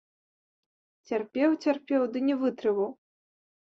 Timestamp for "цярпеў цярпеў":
1.11-2.01